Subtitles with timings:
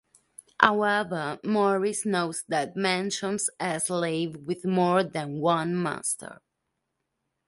[0.59, 6.41] However, Morris notes that mentions a slave with more than one master.